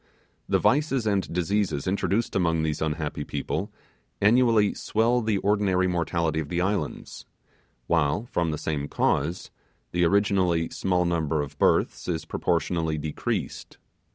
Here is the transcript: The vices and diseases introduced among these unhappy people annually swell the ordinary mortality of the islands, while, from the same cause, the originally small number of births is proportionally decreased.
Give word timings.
The 0.49 0.57
vices 0.57 1.05
and 1.05 1.31
diseases 1.31 1.85
introduced 1.85 2.35
among 2.35 2.63
these 2.63 2.81
unhappy 2.81 3.23
people 3.23 3.71
annually 4.19 4.73
swell 4.73 5.21
the 5.21 5.37
ordinary 5.37 5.85
mortality 5.87 6.39
of 6.39 6.49
the 6.49 6.59
islands, 6.59 7.27
while, 7.85 8.25
from 8.25 8.49
the 8.49 8.57
same 8.57 8.87
cause, 8.87 9.51
the 9.91 10.03
originally 10.03 10.69
small 10.71 11.05
number 11.05 11.43
of 11.43 11.55
births 11.59 12.07
is 12.07 12.25
proportionally 12.25 12.97
decreased. 12.97 13.77